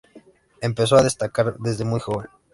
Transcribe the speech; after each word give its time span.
Empezó 0.61 0.95
a 0.95 1.03
destacar 1.03 1.57
desde 1.59 1.85
muy 1.85 1.99
joven. 1.99 2.27